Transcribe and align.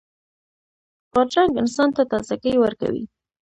بادرنګ 1.11 1.53
انسان 1.61 1.89
ته 1.95 2.03
تازهګۍ 2.11 2.55
ورکوي. 2.59 3.03